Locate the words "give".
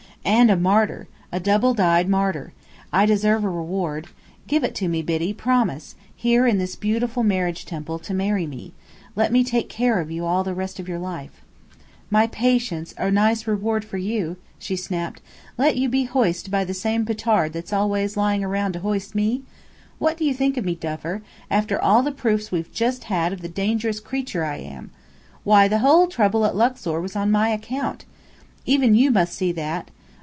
4.45-4.63